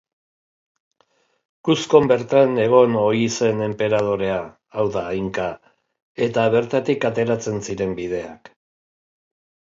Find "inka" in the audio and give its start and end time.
5.17-5.45